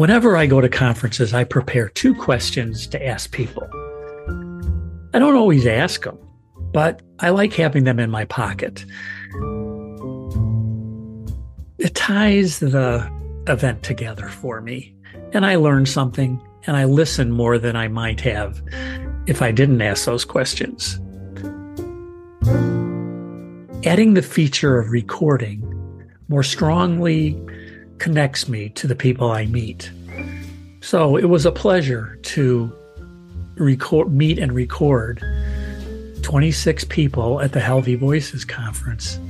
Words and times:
Whenever 0.00 0.34
I 0.34 0.46
go 0.46 0.62
to 0.62 0.68
conferences, 0.70 1.34
I 1.34 1.44
prepare 1.44 1.90
two 1.90 2.14
questions 2.14 2.86
to 2.86 3.06
ask 3.06 3.32
people. 3.32 3.68
I 5.12 5.18
don't 5.18 5.36
always 5.36 5.66
ask 5.66 6.04
them, 6.04 6.18
but 6.72 7.02
I 7.18 7.28
like 7.28 7.52
having 7.52 7.84
them 7.84 7.98
in 7.98 8.10
my 8.10 8.24
pocket. 8.24 8.86
It 11.78 11.94
ties 11.94 12.60
the 12.60 13.06
event 13.46 13.82
together 13.82 14.28
for 14.28 14.62
me, 14.62 14.94
and 15.34 15.44
I 15.44 15.56
learn 15.56 15.84
something 15.84 16.40
and 16.66 16.78
I 16.78 16.86
listen 16.86 17.30
more 17.30 17.58
than 17.58 17.76
I 17.76 17.88
might 17.88 18.22
have 18.22 18.62
if 19.26 19.42
I 19.42 19.52
didn't 19.52 19.82
ask 19.82 20.06
those 20.06 20.24
questions. 20.24 20.98
Adding 23.84 24.14
the 24.14 24.26
feature 24.26 24.78
of 24.78 24.92
recording 24.92 25.62
more 26.28 26.42
strongly 26.42 27.38
connects 28.00 28.48
me 28.48 28.70
to 28.70 28.86
the 28.86 28.96
people 28.96 29.30
I 29.30 29.46
meet. 29.46 29.92
So 30.80 31.16
it 31.16 31.26
was 31.26 31.46
a 31.46 31.52
pleasure 31.52 32.18
to 32.22 32.72
record, 33.56 34.12
meet 34.12 34.38
and 34.38 34.52
record 34.52 35.22
26 36.22 36.84
people 36.84 37.40
at 37.42 37.52
the 37.52 37.60
Healthy 37.60 37.94
Voices 37.96 38.44
conference. 38.44 39.20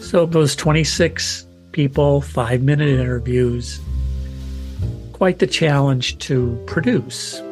So 0.00 0.24
those 0.26 0.56
26 0.56 1.46
people, 1.72 2.22
five 2.22 2.62
minute 2.62 2.88
interviews, 2.88 3.78
quite 5.12 5.38
the 5.38 5.46
challenge 5.46 6.18
to 6.20 6.60
produce. 6.66 7.42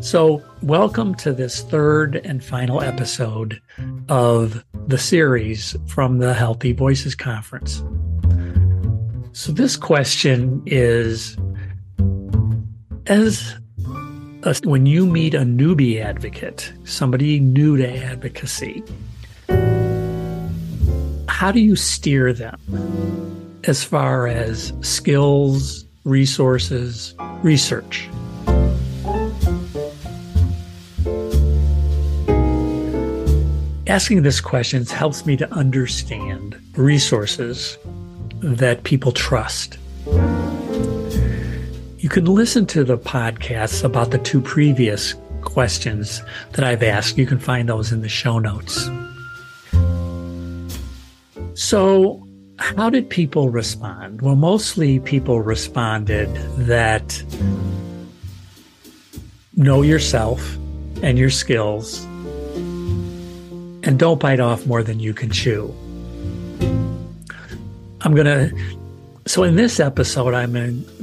So, 0.00 0.42
welcome 0.62 1.14
to 1.16 1.32
this 1.32 1.62
third 1.62 2.16
and 2.16 2.42
final 2.42 2.82
episode 2.82 3.62
of 4.08 4.64
the 4.88 4.98
series 4.98 5.76
from 5.86 6.18
the 6.18 6.34
Healthy 6.34 6.72
Voices 6.72 7.14
Conference. 7.14 7.82
So, 9.34 9.50
this 9.50 9.76
question 9.76 10.62
is 10.66 11.38
as 13.06 13.54
a, 14.42 14.54
when 14.64 14.84
you 14.84 15.06
meet 15.06 15.32
a 15.34 15.40
newbie 15.40 16.02
advocate, 16.02 16.70
somebody 16.84 17.40
new 17.40 17.78
to 17.78 17.88
advocacy, 17.88 18.82
how 21.28 21.50
do 21.50 21.60
you 21.60 21.76
steer 21.76 22.34
them 22.34 22.60
as 23.64 23.82
far 23.82 24.26
as 24.26 24.74
skills, 24.82 25.86
resources, 26.04 27.14
research? 27.42 28.10
Asking 33.86 34.22
this 34.22 34.42
question 34.42 34.84
helps 34.84 35.24
me 35.24 35.38
to 35.38 35.50
understand 35.54 36.60
resources 36.76 37.78
that 38.42 38.82
people 38.84 39.12
trust. 39.12 39.78
You 41.98 42.08
can 42.08 42.24
listen 42.24 42.66
to 42.66 42.82
the 42.82 42.98
podcasts 42.98 43.84
about 43.84 44.10
the 44.10 44.18
two 44.18 44.40
previous 44.40 45.14
questions 45.42 46.20
that 46.52 46.64
I've 46.64 46.82
asked. 46.82 47.16
You 47.16 47.26
can 47.26 47.38
find 47.38 47.68
those 47.68 47.92
in 47.92 48.02
the 48.02 48.08
show 48.08 48.38
notes. 48.40 48.88
So, 51.54 52.26
how 52.58 52.90
did 52.90 53.08
people 53.08 53.50
respond? 53.50 54.22
Well, 54.22 54.36
mostly 54.36 54.98
people 55.00 55.40
responded 55.40 56.28
that 56.66 57.22
know 59.54 59.82
yourself 59.82 60.56
and 61.02 61.18
your 61.18 61.30
skills 61.30 62.02
and 63.84 63.98
don't 63.98 64.20
bite 64.20 64.40
off 64.40 64.66
more 64.66 64.82
than 64.82 65.00
you 65.00 65.12
can 65.12 65.30
chew. 65.30 65.74
I'm 68.04 68.14
going 68.14 68.26
to, 68.26 68.52
so 69.26 69.44
in 69.44 69.54
this 69.54 69.78
episode, 69.78 70.34
I'm 70.34 70.52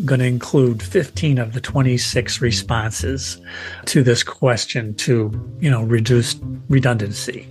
going 0.06 0.20
to 0.20 0.26
include 0.26 0.84
15 0.84 1.38
of 1.38 1.54
the 1.54 1.62
26 1.62 2.42
responses 2.42 3.40
to 3.86 4.04
this 4.04 4.22
question 4.22 4.94
to, 4.96 5.32
you 5.62 5.72
know, 5.72 5.84
reduce 5.84 6.36
redundancy. 6.68 7.48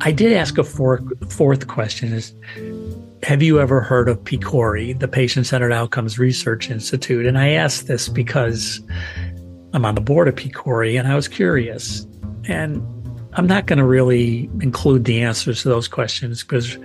I 0.00 0.12
did 0.12 0.32
ask 0.32 0.56
a 0.58 0.64
fourth, 0.64 1.66
question 1.66 2.12
is, 2.12 2.32
have 3.24 3.42
you 3.42 3.58
ever 3.60 3.80
heard 3.80 4.08
of 4.08 4.18
PCORI, 4.20 5.00
the 5.00 5.08
Patient 5.08 5.44
Centered 5.46 5.72
Outcomes 5.72 6.20
Research 6.20 6.70
Institute? 6.70 7.26
And 7.26 7.36
I 7.36 7.50
asked 7.50 7.88
this 7.88 8.08
because 8.08 8.80
I'm 9.72 9.84
on 9.84 9.96
the 9.96 10.00
board 10.00 10.28
of 10.28 10.36
PCORI 10.36 10.96
and 10.96 11.08
I 11.08 11.16
was 11.16 11.26
curious. 11.26 12.06
And 12.44 12.80
I'm 13.32 13.48
not 13.48 13.66
going 13.66 13.80
to 13.80 13.84
really 13.84 14.48
include 14.60 15.04
the 15.04 15.20
answers 15.20 15.62
to 15.62 15.68
those 15.68 15.88
questions 15.88 16.44
because 16.44 16.78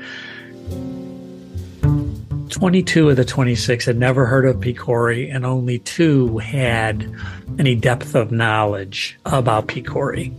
22 2.50 3.09
of 3.09 3.16
the 3.16 3.25
26 3.25 3.85
had 3.85 3.97
never 3.97 4.25
heard 4.25 4.46
of 4.46 4.57
PCORI, 4.57 5.34
and 5.34 5.46
only 5.46 5.79
two 5.79 6.38
had 6.38 7.12
any 7.59 7.75
depth 7.75 8.16
of 8.16 8.31
knowledge 8.31 9.19
about 9.25 9.68
PCORI. 9.68 10.31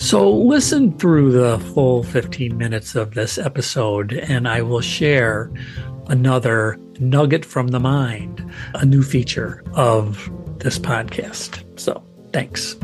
So, 0.00 0.30
listen 0.30 0.96
through 0.98 1.32
the 1.32 1.58
full 1.72 2.02
15 2.04 2.56
minutes 2.56 2.94
of 2.94 3.14
this 3.14 3.38
episode, 3.38 4.12
and 4.12 4.46
I 4.46 4.62
will 4.62 4.82
share 4.82 5.50
another 6.08 6.78
nugget 7.00 7.44
from 7.44 7.68
the 7.68 7.80
mind, 7.80 8.44
a 8.74 8.84
new 8.84 9.02
feature 9.02 9.62
of 9.72 10.30
this 10.58 10.78
podcast. 10.78 11.62
So 11.78 12.02
thanks. 12.32 12.76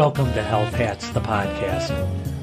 Welcome 0.00 0.32
to 0.32 0.42
Health 0.42 0.72
Hats, 0.72 1.10
the 1.10 1.20
podcast. 1.20 1.90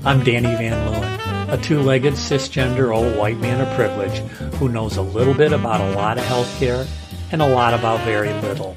I'm 0.05 0.23
Danny 0.23 0.55
Van 0.57 0.73
Leeuwen, 0.73 1.51
a 1.51 1.57
two 1.57 1.81
legged 1.81 2.13
cisgender 2.13 2.95
old 2.95 3.17
white 3.17 3.39
man 3.39 3.59
of 3.59 3.75
privilege 3.75 4.19
who 4.57 4.69
knows 4.69 4.97
a 4.97 5.01
little 5.01 5.33
bit 5.33 5.51
about 5.51 5.81
a 5.81 5.95
lot 5.95 6.19
of 6.19 6.23
healthcare 6.25 6.87
and 7.31 7.41
a 7.41 7.47
lot 7.47 7.73
about 7.73 7.99
very 8.01 8.31
little. 8.41 8.75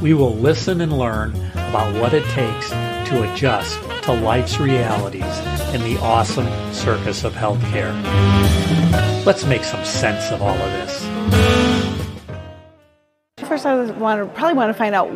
We 0.00 0.14
will 0.14 0.32
listen 0.32 0.80
and 0.80 0.96
learn 0.96 1.34
about 1.54 1.92
what 2.00 2.14
it 2.14 2.22
takes 2.26 2.70
to 2.70 3.32
adjust 3.32 3.82
to 4.04 4.12
life's 4.12 4.60
realities 4.60 5.38
in 5.74 5.82
the 5.82 5.98
awesome 6.00 6.46
circus 6.72 7.24
of 7.24 7.32
healthcare. 7.32 7.92
Let's 9.26 9.44
make 9.44 9.64
some 9.64 9.84
sense 9.84 10.30
of 10.30 10.40
all 10.40 10.56
of 10.56 10.70
this. 10.70 11.04
First, 13.48 13.66
I 13.66 13.74
want 13.74 14.20
to 14.20 14.32
probably 14.36 14.54
want 14.54 14.70
to 14.70 14.74
find 14.78 14.94
out 14.94 15.10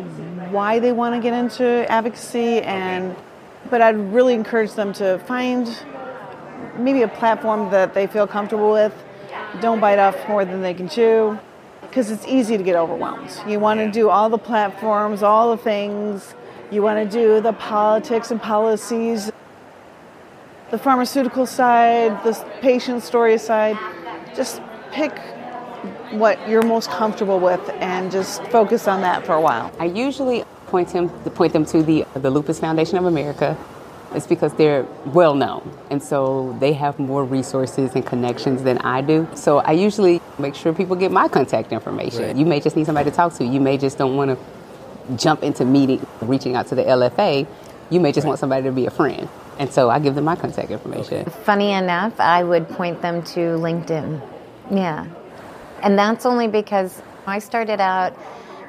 why 0.51 0.79
they 0.79 0.91
want 0.91 1.15
to 1.15 1.21
get 1.21 1.33
into 1.33 1.89
advocacy 1.91 2.61
and 2.61 3.15
but 3.69 3.81
I'd 3.81 3.97
really 4.13 4.33
encourage 4.33 4.73
them 4.73 4.93
to 4.93 5.19
find 5.19 5.67
maybe 6.77 7.01
a 7.01 7.07
platform 7.07 7.71
that 7.71 7.93
they 7.93 8.07
feel 8.07 8.25
comfortable 8.25 8.71
with. 8.71 8.93
Don't 9.61 9.79
bite 9.79 9.99
off 9.99 10.15
more 10.27 10.45
than 10.45 10.61
they 10.61 10.73
can 10.73 10.87
chew 10.87 11.37
because 11.81 12.11
it's 12.11 12.25
easy 12.27 12.57
to 12.57 12.63
get 12.63 12.75
overwhelmed. 12.75 13.31
You 13.47 13.59
want 13.59 13.79
to 13.79 13.91
do 13.91 14.09
all 14.09 14.29
the 14.29 14.37
platforms, 14.37 15.23
all 15.23 15.55
the 15.55 15.61
things. 15.61 16.35
You 16.71 16.81
want 16.81 17.09
to 17.09 17.17
do 17.17 17.41
the 17.41 17.53
politics 17.53 18.29
and 18.31 18.41
policies, 18.41 19.31
the 20.69 20.77
pharmaceutical 20.77 21.47
side, 21.47 22.23
the 22.23 22.33
patient 22.61 23.03
story 23.03 23.37
side. 23.39 23.77
Just 24.35 24.61
pick 24.91 25.19
what 26.11 26.47
you're 26.49 26.65
most 26.65 26.89
comfortable 26.89 27.39
with 27.39 27.61
and 27.79 28.11
just 28.11 28.43
focus 28.45 28.87
on 28.87 29.01
that 29.01 29.25
for 29.25 29.33
a 29.33 29.41
while. 29.41 29.71
I 29.79 29.85
usually 29.85 30.43
point 30.67 30.89
them 30.89 31.09
point 31.31 31.53
them 31.53 31.65
to 31.65 31.83
the 31.83 32.05
the 32.13 32.29
Lupus 32.29 32.59
Foundation 32.59 32.97
of 32.97 33.05
America. 33.05 33.57
It's 34.13 34.25
because 34.25 34.53
they're 34.53 34.87
well 35.05 35.35
known, 35.35 35.71
and 35.91 36.01
so 36.01 36.57
they 36.59 36.73
have 36.73 36.97
more 36.97 37.23
resources 37.23 37.93
and 37.93 38.03
connections 38.03 38.63
than 38.63 38.79
I 38.79 39.01
do. 39.01 39.27
So 39.35 39.59
I 39.59 39.73
usually 39.73 40.19
make 40.39 40.55
sure 40.55 40.73
people 40.73 40.95
get 40.95 41.11
my 41.11 41.27
contact 41.27 41.71
information. 41.71 42.23
Right. 42.23 42.35
You 42.35 42.45
may 42.45 42.59
just 42.59 42.75
need 42.75 42.87
somebody 42.87 43.11
to 43.11 43.15
talk 43.15 43.33
to. 43.35 43.45
You 43.45 43.61
may 43.61 43.77
just 43.77 43.99
don't 43.99 44.15
want 44.15 44.31
to 44.31 45.15
jump 45.15 45.43
into 45.43 45.63
meeting, 45.63 46.05
reaching 46.21 46.55
out 46.55 46.67
to 46.67 46.75
the 46.75 46.83
LFA. 46.83 47.45
You 47.91 47.99
may 47.99 48.11
just 48.11 48.25
right. 48.25 48.29
want 48.29 48.39
somebody 48.39 48.63
to 48.63 48.71
be 48.71 48.87
a 48.87 48.91
friend. 48.91 49.29
And 49.59 49.71
so 49.71 49.89
I 49.89 49.99
give 49.99 50.15
them 50.15 50.23
my 50.23 50.35
contact 50.35 50.71
information. 50.71 51.25
Funny 51.43 51.71
enough, 51.71 52.19
I 52.19 52.43
would 52.43 52.67
point 52.69 53.01
them 53.01 53.21
to 53.23 53.39
LinkedIn. 53.39 54.21
Yeah. 54.71 55.07
And 55.81 55.97
that's 55.97 56.25
only 56.25 56.47
because 56.47 57.01
I 57.25 57.39
started 57.39 57.79
out 57.79 58.17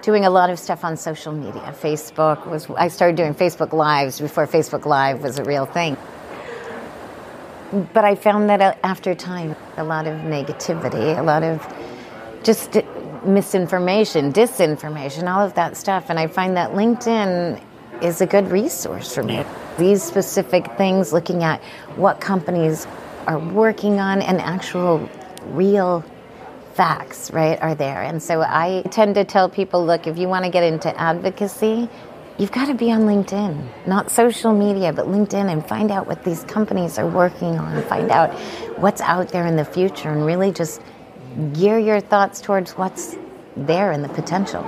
doing 0.02 0.24
a 0.24 0.30
lot 0.30 0.50
of 0.50 0.58
stuff 0.58 0.84
on 0.84 0.96
social 0.96 1.32
media. 1.32 1.74
Facebook 1.80 2.46
was, 2.46 2.68
I 2.70 2.88
started 2.88 3.16
doing 3.16 3.34
Facebook 3.34 3.72
Lives 3.72 4.20
before 4.20 4.46
Facebook 4.46 4.86
Live 4.86 5.22
was 5.22 5.38
a 5.38 5.44
real 5.44 5.66
thing. 5.66 5.96
But 7.92 8.04
I 8.04 8.14
found 8.14 8.48
that 8.50 8.60
uh, 8.60 8.74
after 8.82 9.14
time, 9.14 9.54
a 9.76 9.84
lot 9.84 10.06
of 10.06 10.14
negativity, 10.20 11.16
a 11.16 11.22
lot 11.22 11.42
of 11.42 11.64
just 12.42 12.78
misinformation, 13.24 14.32
disinformation, 14.32 15.32
all 15.32 15.44
of 15.44 15.54
that 15.54 15.76
stuff. 15.76 16.10
And 16.10 16.18
I 16.18 16.26
find 16.26 16.56
that 16.56 16.70
LinkedIn 16.70 17.62
is 18.02 18.20
a 18.20 18.26
good 18.26 18.50
resource 18.50 19.14
for 19.14 19.22
me. 19.22 19.44
These 19.78 20.02
specific 20.02 20.66
things, 20.76 21.12
looking 21.12 21.44
at 21.44 21.62
what 21.96 22.20
companies 22.20 22.86
are 23.26 23.38
working 23.38 24.00
on 24.00 24.22
and 24.22 24.40
actual 24.40 25.08
real 25.48 26.04
facts, 26.80 27.30
right, 27.30 27.60
are 27.60 27.74
there. 27.74 28.00
And 28.00 28.22
so 28.22 28.40
I 28.40 28.82
tend 28.90 29.14
to 29.16 29.24
tell 29.26 29.50
people 29.50 29.84
look, 29.84 30.06
if 30.06 30.16
you 30.16 30.28
want 30.28 30.46
to 30.46 30.50
get 30.50 30.62
into 30.62 30.88
advocacy, 30.98 31.90
you've 32.38 32.52
got 32.52 32.68
to 32.68 32.74
be 32.74 32.90
on 32.90 33.02
LinkedIn, 33.02 33.86
not 33.86 34.10
social 34.10 34.54
media, 34.54 34.90
but 34.90 35.04
LinkedIn, 35.04 35.52
and 35.52 35.68
find 35.68 35.90
out 35.90 36.06
what 36.06 36.24
these 36.24 36.42
companies 36.44 36.98
are 36.98 37.06
working 37.06 37.58
on, 37.58 37.82
find 37.82 38.10
out 38.10 38.30
what's 38.78 39.02
out 39.02 39.28
there 39.28 39.44
in 39.44 39.56
the 39.56 39.64
future, 39.66 40.08
and 40.08 40.24
really 40.24 40.52
just 40.52 40.80
gear 41.52 41.78
your 41.78 42.00
thoughts 42.00 42.40
towards 42.40 42.72
what's 42.78 43.14
there 43.58 43.92
and 43.92 44.02
the 44.02 44.08
potential. 44.08 44.64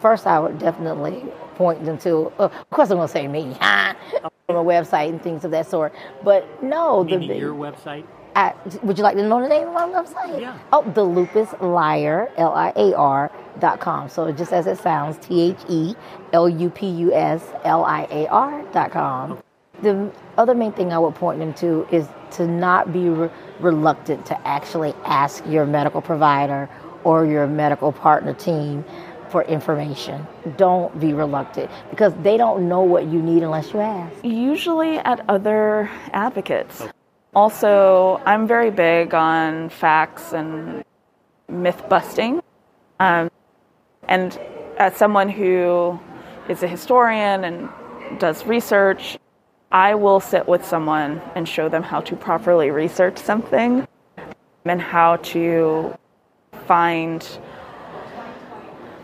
First, 0.00 0.26
I 0.26 0.38
would 0.38 0.58
definitely 0.58 1.26
point 1.56 1.84
them 1.84 1.98
to, 1.98 2.32
uh, 2.38 2.44
of 2.44 2.70
course, 2.70 2.90
I'm 2.90 2.96
going 2.96 3.08
to 3.08 3.12
say 3.12 3.28
me, 3.28 3.54
on 3.60 4.32
a 4.48 4.54
website 4.54 5.10
and 5.10 5.22
things 5.22 5.44
of 5.44 5.50
that 5.50 5.66
sort. 5.66 5.92
But 6.24 6.62
no, 6.62 7.04
the 7.04 7.18
your 7.18 7.52
website. 7.52 8.06
At, 8.38 8.84
would 8.84 8.96
you 8.96 9.02
like 9.02 9.16
to 9.16 9.26
know 9.26 9.42
the 9.42 9.48
name 9.48 9.66
of 9.66 9.74
my 9.74 9.88
website? 9.88 10.40
Yeah. 10.40 10.56
Oh, 10.72 10.88
the 10.88 11.02
Lupus 11.02 11.52
Liar, 11.60 12.30
L 12.36 12.52
I 12.52 12.72
A 12.76 12.94
R 12.94 13.32
dot 13.58 13.80
com. 13.80 14.08
So 14.08 14.30
just 14.30 14.52
as 14.52 14.68
it 14.68 14.78
sounds, 14.78 15.16
T 15.18 15.40
H 15.50 15.58
E 15.68 15.96
L 16.32 16.48
U 16.48 16.70
P 16.70 16.86
U 16.88 17.12
S 17.12 17.44
L 17.64 17.84
I 17.84 18.06
A 18.12 18.28
R 18.28 18.62
dot 18.72 18.92
com. 18.92 19.42
The 19.82 20.12
other 20.36 20.54
main 20.54 20.70
thing 20.70 20.92
I 20.92 21.00
would 21.00 21.16
point 21.16 21.40
them 21.40 21.52
to 21.54 21.88
is 21.90 22.06
to 22.36 22.46
not 22.46 22.92
be 22.92 23.08
re- 23.08 23.28
reluctant 23.58 24.24
to 24.26 24.46
actually 24.46 24.94
ask 25.04 25.44
your 25.44 25.66
medical 25.66 26.00
provider 26.00 26.70
or 27.02 27.26
your 27.26 27.48
medical 27.48 27.90
partner 27.90 28.34
team 28.34 28.84
for 29.30 29.42
information. 29.42 30.24
Don't 30.56 31.00
be 31.00 31.12
reluctant 31.12 31.72
because 31.90 32.14
they 32.22 32.36
don't 32.36 32.68
know 32.68 32.82
what 32.82 33.06
you 33.06 33.20
need 33.20 33.42
unless 33.42 33.72
you 33.72 33.80
ask. 33.80 34.14
Usually 34.22 34.98
at 34.98 35.28
other 35.28 35.90
advocates. 36.12 36.84
Also, 37.38 38.20
I'm 38.26 38.48
very 38.48 38.72
big 38.72 39.14
on 39.14 39.68
facts 39.68 40.32
and 40.32 40.82
myth 41.48 41.88
busting. 41.88 42.42
Um, 42.98 43.30
and 44.08 44.36
as 44.76 44.96
someone 44.96 45.28
who 45.28 46.00
is 46.48 46.64
a 46.64 46.66
historian 46.66 47.44
and 47.44 47.68
does 48.18 48.44
research, 48.44 49.20
I 49.70 49.94
will 49.94 50.18
sit 50.18 50.48
with 50.48 50.64
someone 50.64 51.22
and 51.36 51.48
show 51.48 51.68
them 51.68 51.84
how 51.84 52.00
to 52.00 52.16
properly 52.16 52.72
research 52.72 53.18
something 53.18 53.86
and 54.64 54.82
how 54.82 55.14
to 55.34 55.96
find 56.66 57.24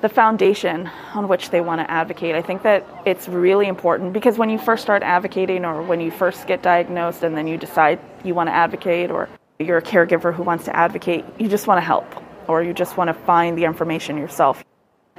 the 0.05 0.09
foundation 0.11 0.91
on 1.15 1.29
which 1.29 1.49
they 1.49 1.63
want 1.63 1.81
to 1.81 1.91
advocate. 1.91 2.35
I 2.35 2.43
think 2.43 2.63
that 2.65 2.87
it's 3.07 3.27
really 3.27 3.69
important 3.69 4.13
because 4.13 4.37
when 4.37 4.51
you 4.51 4.59
first 4.59 4.83
start 4.83 5.03
advocating 5.03 5.65
or 5.65 5.81
when 5.81 5.99
you 5.99 6.11
first 6.11 6.47
get 6.47 6.61
diagnosed 6.61 7.23
and 7.23 7.35
then 7.35 7.47
you 7.47 7.57
decide 7.57 7.99
you 8.23 8.35
want 8.35 8.49
to 8.49 8.53
advocate 8.53 9.11
or 9.11 9.31
you're 9.59 9.79
a 9.79 9.83
caregiver 9.83 10.35
who 10.35 10.43
wants 10.43 10.67
to 10.67 10.77
advocate, 10.77 11.25
you 11.39 11.49
just 11.49 11.67
want 11.67 11.79
to 11.79 11.81
help 11.81 12.05
or 12.49 12.63
you 12.63 12.75
just 12.75 12.99
want 12.99 13.09
to 13.09 13.15
find 13.15 13.57
the 13.57 13.65
information 13.65 14.19
yourself. 14.19 14.63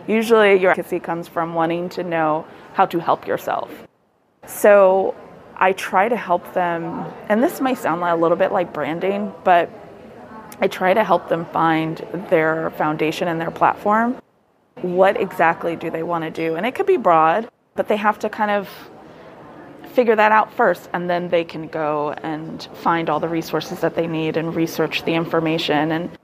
Usually 0.05 0.53
your 0.61 0.69
advocacy 0.69 0.99
comes 0.99 1.27
from 1.27 1.55
wanting 1.55 1.89
to 1.89 2.03
know 2.03 2.45
how 2.73 2.85
to 2.85 2.99
help 2.99 3.25
yourself. 3.25 3.71
So 4.45 5.15
I 5.57 5.73
try 5.73 6.09
to 6.09 6.15
help 6.15 6.53
them, 6.53 7.11
and 7.27 7.41
this 7.41 7.59
might 7.59 7.79
sound 7.79 8.03
a 8.03 8.15
little 8.15 8.37
bit 8.37 8.51
like 8.51 8.71
branding, 8.71 9.33
but 9.43 9.67
I 10.61 10.67
try 10.67 10.93
to 10.93 11.03
help 11.03 11.27
them 11.27 11.47
find 11.47 11.97
their 12.29 12.69
foundation 12.69 13.27
and 13.27 13.41
their 13.41 13.49
platform 13.49 14.21
what 14.93 15.19
exactly 15.19 15.75
do 15.75 15.89
they 15.89 16.03
want 16.03 16.23
to 16.23 16.29
do? 16.29 16.55
And 16.55 16.65
it 16.65 16.75
could 16.75 16.85
be 16.85 16.97
broad, 16.97 17.49
but 17.75 17.87
they 17.87 17.97
have 17.97 18.19
to 18.19 18.29
kind 18.29 18.51
of 18.51 18.69
figure 19.93 20.15
that 20.15 20.31
out 20.31 20.53
first 20.53 20.89
and 20.93 21.09
then 21.09 21.29
they 21.29 21.43
can 21.43 21.67
go 21.67 22.11
and 22.21 22.67
find 22.73 23.09
all 23.09 23.19
the 23.19 23.29
resources 23.29 23.79
that 23.79 23.95
they 23.95 24.07
need 24.07 24.35
and 24.35 24.53
research 24.53 25.03
the 25.05 25.13
information 25.13 25.91
and 25.91 26.17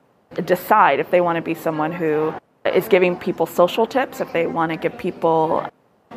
decide 0.46 1.00
if 1.00 1.10
they 1.10 1.22
want 1.22 1.38
to 1.38 1.42
be 1.42 1.54
someone 1.54 1.92
who 1.92 2.34
is 2.66 2.88
giving 2.90 3.16
people 3.16 3.46
social 3.46 3.86
tips, 3.86 4.20
if 4.20 4.32
they 4.34 4.46
want 4.46 4.72
to 4.72 4.78
give 4.78 4.98
people 4.98 5.66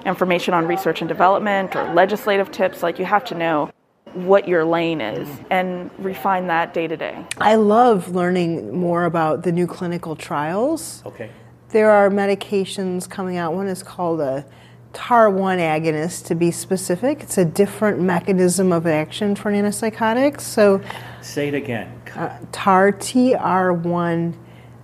information 0.05 0.53
on 0.53 0.67
research 0.67 1.01
and 1.01 1.09
development 1.09 1.75
or 1.77 1.95
legislative 1.95 2.51
tips, 2.51 2.83
like 2.83 2.99
you 2.99 3.05
have 3.05 3.25
to 3.25 3.35
know 3.35 3.71
what 4.13 4.47
your 4.47 4.65
lane 4.65 5.01
is 5.01 5.29
and 5.51 5.91
refine 5.99 6.49
that 6.49 6.75
day 6.75 6.87
to 6.87 6.97
day. 6.97 7.25
I 7.39 7.55
love 7.55 8.15
learning 8.15 8.77
more 8.77 9.05
about 9.05 9.43
the 9.43 9.53
new 9.53 9.67
clinical 9.67 10.15
trials. 10.17 11.03
Okay. 11.07 11.31
There 11.75 11.91
are 11.91 12.09
medications 12.09 13.11
coming 13.11 13.37
out. 13.37 13.53
One 13.53 13.67
is 13.67 13.83
called 13.83 14.21
a 14.21 14.47
TAAR1 14.93 15.59
agonist, 15.59 16.25
to 16.27 16.37
be 16.37 16.53
specific. 16.53 17.25
It's 17.25 17.37
a 17.37 17.45
different 17.45 18.01
mechanism 18.01 18.71
of 18.71 18.87
action 18.87 19.35
for 19.35 19.51
antipsychotics. 19.51 20.43
So, 20.43 20.81
say 21.21 21.49
it 21.49 21.55
again. 21.55 22.01
Uh, 22.15 22.39
TAR 22.53 22.93
TR1 22.93 24.35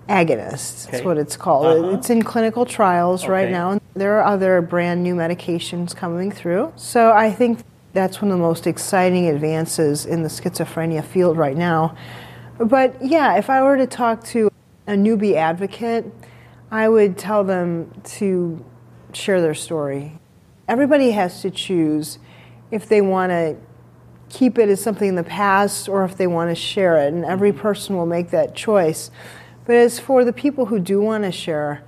agonist. 0.08 0.88
Okay. 0.88 0.90
That's 0.90 1.04
what 1.04 1.16
it's 1.16 1.36
called. 1.36 1.66
Uh-huh. 1.66 1.96
It's 1.96 2.10
in 2.10 2.24
clinical 2.24 2.66
trials 2.66 3.22
okay. 3.22 3.32
right 3.34 3.50
now. 3.52 3.78
There 3.94 4.18
are 4.18 4.24
other 4.24 4.60
brand 4.60 5.04
new 5.04 5.14
medications 5.14 5.94
coming 5.94 6.32
through. 6.32 6.72
So 6.74 7.12
I 7.12 7.30
think 7.30 7.60
that's 7.92 8.20
one 8.20 8.32
of 8.32 8.38
the 8.38 8.42
most 8.42 8.66
exciting 8.66 9.28
advances 9.28 10.06
in 10.06 10.24
the 10.24 10.28
schizophrenia 10.28 11.04
field 11.04 11.36
right 11.36 11.56
now. 11.56 11.94
But 12.58 12.96
yeah, 13.00 13.36
if 13.36 13.48
I 13.48 13.62
were 13.62 13.76
to 13.76 13.86
talk 13.86 14.24
to 14.24 14.50
a 14.88 14.94
newbie 14.94 15.36
advocate, 15.36 16.12
I 16.70 16.88
would 16.88 17.18
tell 17.18 17.42
them 17.44 18.00
to 18.04 18.64
share 19.12 19.40
their 19.40 19.54
story. 19.54 20.18
Everybody 20.68 21.10
has 21.10 21.42
to 21.42 21.50
choose 21.50 22.18
if 22.70 22.88
they 22.88 23.00
want 23.00 23.30
to 23.30 23.56
keep 24.28 24.58
it 24.58 24.68
as 24.68 24.80
something 24.80 25.08
in 25.08 25.14
the 25.16 25.24
past 25.24 25.88
or 25.88 26.04
if 26.04 26.16
they 26.16 26.28
want 26.28 26.50
to 26.50 26.54
share 26.54 26.96
it, 26.98 27.12
and 27.12 27.24
every 27.24 27.52
person 27.52 27.96
will 27.96 28.06
make 28.06 28.30
that 28.30 28.54
choice. 28.54 29.10
But 29.66 29.76
as 29.76 29.98
for 29.98 30.24
the 30.24 30.32
people 30.32 30.66
who 30.66 30.78
do 30.78 31.00
want 31.00 31.24
to 31.24 31.32
share, 31.32 31.82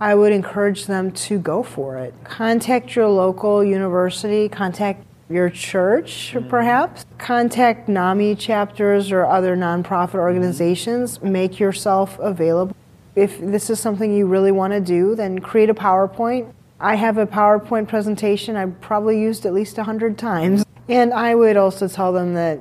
I 0.00 0.14
would 0.14 0.32
encourage 0.32 0.86
them 0.86 1.10
to 1.10 1.40
go 1.40 1.64
for 1.64 1.98
it. 1.98 2.14
Contact 2.22 2.94
your 2.94 3.08
local 3.08 3.64
university, 3.64 4.48
contact 4.48 5.04
your 5.28 5.50
church, 5.50 6.32
mm-hmm. 6.32 6.48
perhaps. 6.48 7.04
Contact 7.18 7.88
NAMI 7.88 8.36
chapters 8.36 9.10
or 9.10 9.26
other 9.26 9.56
nonprofit 9.56 10.14
organizations. 10.14 11.20
Make 11.20 11.58
yourself 11.58 12.18
available. 12.20 12.76
If 13.18 13.40
this 13.40 13.68
is 13.68 13.80
something 13.80 14.14
you 14.14 14.26
really 14.26 14.52
want 14.52 14.74
to 14.74 14.80
do, 14.80 15.16
then 15.16 15.40
create 15.40 15.70
a 15.70 15.74
PowerPoint. 15.74 16.52
I 16.78 16.94
have 16.94 17.18
a 17.18 17.26
PowerPoint 17.26 17.88
presentation 17.88 18.54
I've 18.54 18.80
probably 18.80 19.20
used 19.20 19.44
at 19.44 19.52
least 19.52 19.76
100 19.76 20.16
times. 20.16 20.64
And 20.88 21.12
I 21.12 21.34
would 21.34 21.56
also 21.56 21.88
tell 21.88 22.12
them 22.12 22.34
that 22.34 22.60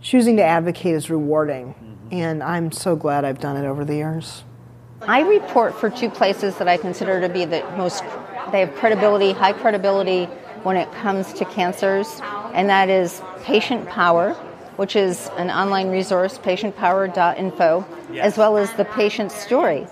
choosing 0.00 0.38
to 0.38 0.42
advocate 0.42 0.94
is 0.94 1.10
rewarding. 1.10 1.74
Mm-hmm. 1.74 2.14
And 2.14 2.42
I'm 2.42 2.72
so 2.72 2.96
glad 2.96 3.26
I've 3.26 3.40
done 3.40 3.58
it 3.58 3.68
over 3.68 3.84
the 3.84 3.96
years. 3.96 4.44
I 5.02 5.20
report 5.20 5.78
for 5.78 5.90
two 5.90 6.08
places 6.08 6.56
that 6.56 6.66
I 6.66 6.78
consider 6.78 7.20
to 7.20 7.28
be 7.28 7.44
the 7.44 7.62
most, 7.76 8.02
they 8.52 8.60
have 8.60 8.74
credibility, 8.76 9.32
high 9.32 9.52
credibility 9.52 10.24
when 10.62 10.78
it 10.78 10.90
comes 10.92 11.34
to 11.34 11.44
cancers, 11.44 12.20
and 12.54 12.70
that 12.70 12.88
is 12.88 13.20
Patient 13.42 13.86
Power, 13.86 14.34
which 14.80 14.96
is 14.96 15.28
an 15.36 15.50
online 15.50 15.90
resource, 15.90 16.38
patientpower.info, 16.38 17.84
yes. 18.10 18.24
as 18.24 18.38
well 18.38 18.56
as 18.56 18.72
the 18.72 18.84
patient 18.86 19.30
story. 19.30 19.86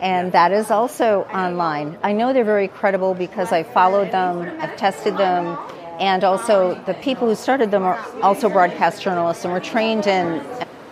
And 0.00 0.32
that 0.32 0.50
is 0.50 0.72
also 0.72 1.22
online. 1.32 1.96
I 2.02 2.14
know 2.14 2.32
they're 2.32 2.42
very 2.44 2.66
credible 2.66 3.14
because 3.14 3.52
I 3.52 3.62
followed 3.62 4.10
them, 4.10 4.40
I've 4.60 4.76
tested 4.76 5.16
them, 5.16 5.56
and 6.00 6.24
also 6.24 6.74
the 6.84 6.94
people 6.94 7.28
who 7.28 7.36
started 7.36 7.70
them 7.70 7.84
are 7.84 8.04
also 8.20 8.48
broadcast 8.48 9.00
journalists 9.00 9.44
and 9.44 9.52
were 9.52 9.60
trained 9.60 10.08
in 10.08 10.44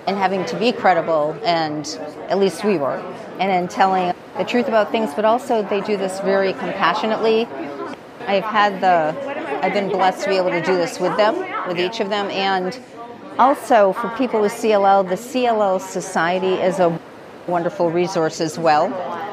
in 0.07 0.15
having 0.15 0.45
to 0.45 0.57
be 0.57 0.71
credible, 0.71 1.37
and 1.43 1.99
at 2.29 2.39
least 2.39 2.63
we 2.63 2.79
were, 2.79 3.03
and 3.41 3.51
in 3.51 3.67
telling 3.67 4.15
the 4.39 4.45
truth 4.45 4.69
about 4.69 4.93
things, 4.93 5.13
but 5.17 5.25
also 5.25 5.65
they 5.65 5.81
do 5.81 5.97
this 5.97 6.21
very 6.21 6.53
compassionately. 6.53 7.45
I've 8.21 8.45
had 8.45 8.81
the, 8.81 9.19
I've 9.65 9.73
been 9.73 9.89
blessed 9.89 10.23
to 10.23 10.29
be 10.29 10.37
able 10.37 10.51
to 10.51 10.63
do 10.63 10.77
this 10.77 11.01
with 11.01 11.17
them, 11.17 11.35
with 11.67 11.81
each 11.81 11.99
of 11.99 12.09
them, 12.09 12.31
and 12.31 12.79
also, 13.39 13.93
for 13.93 14.09
people 14.17 14.41
with 14.41 14.53
CLL, 14.53 15.09
the 15.09 15.15
CLL 15.15 15.81
Society 15.81 16.55
is 16.55 16.79
a 16.79 16.99
wonderful 17.47 17.91
resource 17.91 18.41
as 18.41 18.59
well. 18.59 18.93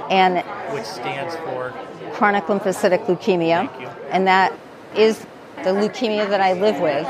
And 0.09 0.43
which 0.73 0.85
stands 0.85 1.35
for 1.37 1.73
chronic 2.13 2.45
lymphocytic 2.45 3.05
leukemia. 3.05 3.69
And 4.09 4.27
that 4.27 4.53
is 4.95 5.19
the 5.57 5.69
leukemia 5.69 6.29
that 6.29 6.41
I 6.41 6.53
live 6.53 6.79
with. 6.79 7.07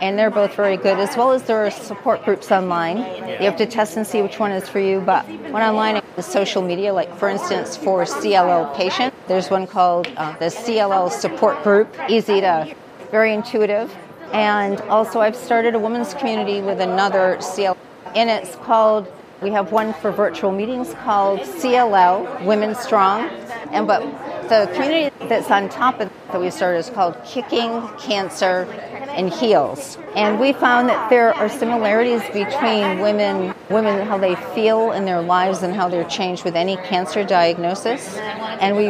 And 0.00 0.18
they're 0.18 0.30
both 0.30 0.54
very 0.54 0.78
good, 0.78 0.98
as 0.98 1.14
well 1.14 1.32
as 1.32 1.42
there 1.42 1.66
are 1.66 1.70
support 1.70 2.24
groups 2.24 2.50
online. 2.50 2.96
You 2.96 3.44
have 3.44 3.56
to 3.56 3.66
test 3.66 3.98
and 3.98 4.06
see 4.06 4.22
which 4.22 4.38
one 4.38 4.50
is 4.50 4.66
for 4.66 4.80
you. 4.80 5.00
But 5.00 5.28
one 5.28 5.62
online 5.62 6.00
the 6.16 6.22
social 6.22 6.62
media, 6.62 6.92
like 6.92 7.14
for 7.16 7.28
instance, 7.28 7.76
for 7.76 8.04
CLL 8.04 8.74
patient, 8.74 9.14
there's 9.28 9.50
one 9.50 9.66
called 9.66 10.08
uh, 10.16 10.36
the 10.38 10.46
CLL 10.46 11.10
support 11.10 11.62
group. 11.62 11.94
Easy 12.08 12.40
to, 12.40 12.74
very 13.10 13.34
intuitive 13.34 13.94
and 14.32 14.80
also, 14.82 15.20
I've 15.20 15.36
started 15.36 15.74
a 15.74 15.78
women's 15.78 16.14
community 16.14 16.62
with 16.62 16.80
another 16.80 17.40
CL, 17.40 17.76
and 18.14 18.30
it's 18.30 18.54
called 18.56 19.10
We 19.42 19.50
have 19.52 19.72
one 19.72 19.94
for 19.94 20.12
virtual 20.12 20.52
meetings 20.52 20.92
called 21.02 21.40
CLL, 21.40 22.44
Women 22.44 22.74
Strong. 22.74 23.30
And 23.72 23.86
but 23.86 24.02
the 24.50 24.70
community 24.74 25.14
that's 25.28 25.50
on 25.50 25.68
top 25.68 26.00
of 26.00 26.10
that 26.30 26.40
we 26.40 26.50
started 26.50 26.78
is 26.78 26.90
called 26.90 27.16
Kicking 27.24 27.88
Cancer 27.98 28.66
and 29.10 29.32
Heels. 29.32 29.96
And 30.14 30.38
we 30.38 30.52
found 30.52 30.88
that 30.88 31.08
there 31.08 31.32
are 31.34 31.48
similarities 31.48 32.22
between 32.32 33.00
women, 33.00 33.54
women 33.70 34.06
how 34.06 34.18
they 34.18 34.34
feel 34.54 34.92
in 34.92 35.04
their 35.04 35.22
lives 35.22 35.62
and 35.62 35.74
how 35.74 35.88
they're 35.88 36.08
changed 36.08 36.44
with 36.44 36.54
any 36.54 36.76
cancer 36.76 37.24
diagnosis. 37.24 38.16
And 38.16 38.76
we, 38.76 38.88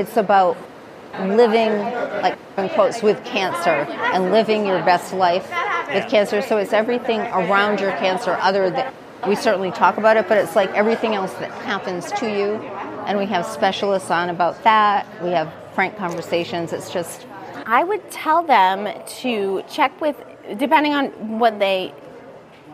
it's 0.00 0.16
about 0.16 0.56
living, 1.20 1.72
like 2.22 2.38
in 2.58 2.68
quotes, 2.70 3.02
with 3.02 3.24
cancer 3.24 3.70
and 3.70 4.30
living 4.32 4.66
your 4.66 4.82
best 4.84 5.12
life 5.12 5.50
with 5.88 6.08
cancer. 6.08 6.42
So 6.42 6.56
it's 6.58 6.72
everything 6.72 7.20
around 7.20 7.80
your 7.80 7.92
cancer, 7.92 8.36
other 8.40 8.70
than 8.70 8.92
we 9.26 9.34
certainly 9.34 9.70
talk 9.70 9.96
about 9.96 10.16
it, 10.16 10.28
but 10.28 10.38
it's 10.38 10.54
like 10.54 10.70
everything 10.70 11.14
else 11.14 11.32
that 11.34 11.50
happens 11.62 12.12
to 12.12 12.26
you. 12.26 12.54
And 13.06 13.18
we 13.18 13.26
have 13.26 13.46
specialists 13.46 14.10
on 14.10 14.30
about 14.30 14.62
that. 14.64 15.06
We 15.22 15.30
have 15.30 15.52
frank 15.74 15.96
conversations. 15.96 16.72
It's 16.72 16.90
just. 16.90 17.26
I 17.66 17.82
would 17.82 18.10
tell 18.10 18.42
them 18.42 18.88
to 19.20 19.62
check 19.68 20.00
with, 20.00 20.16
depending 20.56 20.92
on 20.92 21.38
what 21.38 21.58
they 21.58 21.92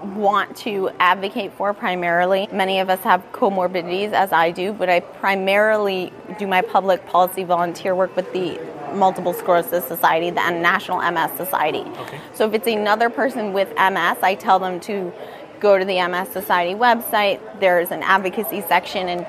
want 0.05 0.57
to 0.59 0.91
advocate 0.99 1.53
for 1.53 1.73
primarily. 1.73 2.49
Many 2.53 2.81
of 2.81 2.91
us 2.91 3.01
have 3.01 3.25
comorbidities, 3.33 4.13
as 4.13 4.33
I 4.33 4.51
do, 4.51 4.73
but 4.73 4.89
I 4.89 5.01
primarily 5.01 6.13
do 6.39 6.47
my 6.47 6.63
public 6.63 7.07
policy 7.07 7.45
volunteer 7.45 7.95
work 7.95 8.15
with 8.17 8.33
the 8.33 8.59
Multiple 8.95 9.33
Sclerosis 9.33 9.87
Society, 9.87 10.31
the 10.31 10.51
National 10.51 10.99
MS 11.11 11.31
Society. 11.37 11.81
Okay. 11.81 12.21
So 12.35 12.47
if 12.47 12.55
it's 12.55 12.67
another 12.67 13.11
person 13.11 13.53
with 13.53 13.69
MS, 13.71 14.19
I 14.23 14.37
tell 14.39 14.59
them 14.59 14.81
to 14.81 15.13
go 15.61 15.79
to 15.79 15.85
the 15.85 16.07
MS 16.07 16.29
Society 16.29 16.75
website. 16.75 17.41
There's 17.61 17.91
an 17.91 18.03
advocacy 18.03 18.61
section, 18.63 19.09
and 19.09 19.27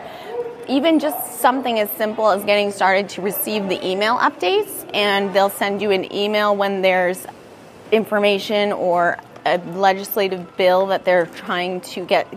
even 0.68 1.00
just 1.00 1.40
something 1.40 1.80
as 1.80 1.90
simple 1.92 2.30
as 2.30 2.44
getting 2.44 2.72
started 2.72 3.10
to 3.10 3.22
receive 3.22 3.70
the 3.70 3.86
email 3.86 4.18
updates, 4.18 4.90
and 4.94 5.34
they'll 5.34 5.50
send 5.50 5.82
you 5.82 5.92
an 5.92 6.14
email 6.14 6.56
when 6.56 6.82
there's 6.82 7.26
information 7.92 8.72
or 8.72 9.18
a 9.46 9.58
legislative 9.58 10.56
bill 10.58 10.88
that 10.88 11.06
they're 11.06 11.26
trying 11.26 11.82
to 11.82 12.06
get 12.06 12.28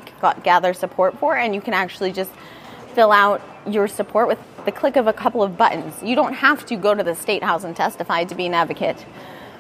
gather 0.43 0.73
support 0.73 1.19
for, 1.19 1.37
and 1.37 1.55
you 1.55 1.61
can 1.61 1.75
actually 1.75 2.13
just 2.13 2.31
fill 2.95 3.13
out 3.13 3.41
your 3.67 3.89
support 3.89 4.29
with 4.29 4.39
the 4.65 4.73
click 4.73 4.97
of 4.97 5.07
a 5.07 5.13
couple 5.13 5.43
of 5.43 5.57
buttons. 5.57 5.95
You 6.03 6.17
don't 6.17 6.35
have 6.35 6.65
to 6.67 6.77
go 6.77 6.95
to 6.95 7.03
the 7.03 7.15
state 7.15 7.43
house 7.43 7.65
and 7.65 7.77
testify 7.77 8.25
to 8.25 8.35
be 8.35 8.47
an 8.47 8.55
advocate. 8.55 9.05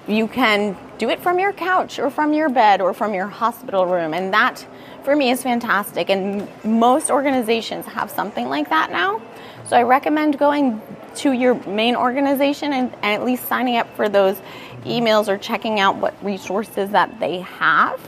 You 0.08 0.28
can 0.28 0.76
do 0.98 1.10
it 1.10 1.20
from 1.20 1.38
your 1.38 1.52
couch 1.52 1.98
or 1.98 2.10
from 2.10 2.32
your 2.32 2.48
bed 2.48 2.80
or 2.80 2.94
from 2.94 3.12
your 3.12 3.26
hospital 3.26 3.86
room, 3.86 4.14
and 4.14 4.32
that 4.32 4.66
for 5.04 5.14
me 5.14 5.30
is 5.30 5.42
fantastic. 5.42 6.08
And 6.10 6.48
most 6.64 7.10
organizations 7.10 7.86
have 7.86 8.10
something 8.10 8.48
like 8.48 8.70
that 8.70 8.90
now. 8.90 9.20
So 9.66 9.76
I 9.76 9.82
recommend 9.82 10.38
going 10.38 10.80
to 11.16 11.32
your 11.32 11.54
main 11.66 11.96
organization 11.96 12.72
and, 12.72 12.94
at 13.02 13.24
least 13.24 13.46
signing 13.46 13.76
up 13.76 13.94
for 13.96 14.08
those 14.08 14.40
emails 14.84 15.28
or 15.28 15.38
checking 15.38 15.80
out 15.80 15.96
what 15.96 16.14
resources 16.24 16.90
that 16.90 17.18
they 17.20 17.40
have. 17.40 18.00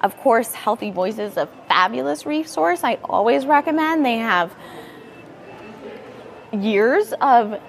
Of 0.00 0.16
course, 0.18 0.52
Healthy 0.52 0.90
Voice 0.90 1.18
is 1.18 1.36
a 1.36 1.46
fabulous 1.68 2.26
resource. 2.26 2.82
I 2.82 2.98
always 3.04 3.46
recommend. 3.46 4.04
They 4.04 4.16
have 4.16 4.52
years 6.52 7.12
of 7.20 7.60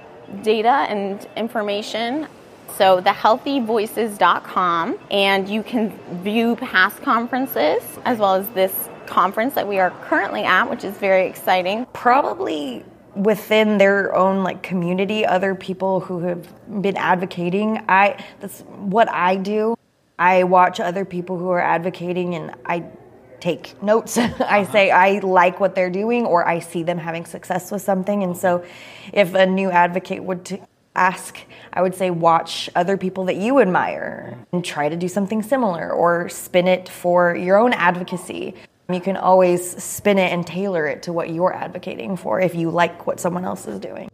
data 0.42 0.88
and 0.90 1.28
information. 1.38 2.28
So, 2.76 3.02
the 3.02 3.12
thehealthyvoices.com, 3.12 4.98
and 5.12 5.48
you 5.48 5.62
can 5.62 5.92
view 6.24 6.56
past 6.56 7.02
conferences 7.04 7.84
as 8.04 8.18
well 8.18 8.34
as 8.34 8.50
this 8.50 8.90
conference 9.06 9.54
that 9.54 9.68
we 9.68 9.80
are 9.80 9.92
currently 10.06 10.44
at, 10.44 10.70
which 10.70 10.84
is 10.84 10.98
very 10.98 11.28
exciting. 11.28 11.86
Probably 11.94 12.84
within 13.16 13.78
their 13.78 14.16
own 14.16 14.44
like 14.44 14.64
community 14.64 15.26
other 15.26 15.56
people 15.56 16.00
who 16.00 16.20
have 16.20 16.82
been 16.82 16.98
advocating. 16.98 17.84
I 17.88 18.24
that's 18.40 18.62
what 18.62 19.10
i 19.10 19.36
do. 19.36 19.76
I 20.18 20.44
watch 20.44 20.80
other 20.80 21.06
people 21.06 21.38
who 21.38 21.50
are 21.50 21.62
advocating 21.62 22.36
and 22.36 22.56
i 22.66 22.84
take 23.40 23.82
notes. 23.84 24.18
I 24.18 24.24
uh-huh. 24.24 24.72
say 24.72 24.92
i 24.92 25.20
like 25.20 25.60
what 25.60 25.76
they're 25.76 25.90
doing 25.90 26.26
or 26.26 26.48
i 26.48 26.60
see 26.60 26.84
them 26.84 26.98
having 26.98 27.26
success 27.26 27.72
with 27.72 27.82
something. 27.82 28.24
And 28.24 28.36
so 28.36 28.64
if 29.12 29.34
a 29.34 29.46
new 29.46 29.70
advocate 29.70 30.24
would 30.24 30.46
t- 30.46 30.62
ask 30.96 31.40
i 31.74 31.82
would 31.82 31.96
say 31.96 32.12
watch 32.12 32.70
other 32.76 32.98
people 32.98 33.26
that 33.26 33.36
you 33.36 33.60
admire 33.60 34.38
and 34.52 34.64
try 34.64 34.88
to 34.88 34.96
do 34.96 35.08
something 35.08 35.42
similar 35.42 35.92
or 35.92 36.30
spin 36.30 36.68
it 36.68 36.88
for 36.88 37.36
your 37.36 37.58
own 37.58 37.74
advocacy 37.74 38.54
you 38.90 39.00
can 39.00 39.16
always 39.16 39.82
spin 39.82 40.18
it 40.18 40.32
and 40.32 40.46
tailor 40.46 40.86
it 40.86 41.04
to 41.04 41.14
what 41.14 41.30
you're 41.30 41.54
advocating 41.54 42.18
for 42.18 42.42
if 42.42 42.54
you 42.54 42.70
like 42.70 43.08
what 43.08 43.20
someone 43.20 43.46
else 43.46 43.66
is 43.66 43.80
doing. 43.80 44.10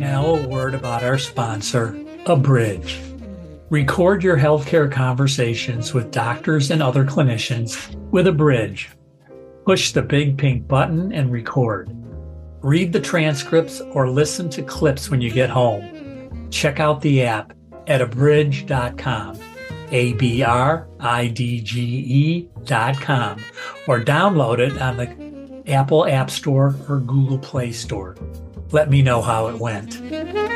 Now, 0.00 0.26
a 0.26 0.48
word 0.48 0.74
about 0.74 1.04
our 1.04 1.18
sponsor, 1.18 1.96
Abridge. 2.26 3.00
Record 3.70 4.24
your 4.24 4.36
healthcare 4.36 4.90
conversations 4.90 5.94
with 5.94 6.10
doctors 6.10 6.70
and 6.70 6.82
other 6.82 7.04
clinicians 7.04 7.94
with 8.10 8.26
Abridge. 8.26 8.90
Push 9.64 9.92
the 9.92 10.02
big 10.02 10.36
pink 10.38 10.66
button 10.66 11.12
and 11.12 11.30
record. 11.30 11.90
Read 12.62 12.92
the 12.92 13.00
transcripts 13.00 13.80
or 13.92 14.10
listen 14.10 14.50
to 14.50 14.62
clips 14.62 15.10
when 15.10 15.20
you 15.20 15.30
get 15.30 15.50
home. 15.50 16.48
Check 16.50 16.80
out 16.80 17.00
the 17.00 17.22
app 17.22 17.52
at 17.86 18.00
abridge.com. 18.00 19.38
A 19.90 20.12
B 20.14 20.42
R 20.42 20.88
I 21.00 21.28
D 21.28 21.60
G 21.60 21.80
E 21.80 22.48
dot 22.64 23.00
com, 23.00 23.38
or 23.86 24.00
download 24.00 24.58
it 24.58 24.80
on 24.80 24.96
the 24.96 25.62
Apple 25.72 26.06
App 26.06 26.30
Store 26.30 26.74
or 26.88 27.00
Google 27.00 27.38
Play 27.38 27.72
Store. 27.72 28.16
Let 28.70 28.90
me 28.90 29.02
know 29.02 29.22
how 29.22 29.48
it 29.48 29.58
went. 29.58 30.47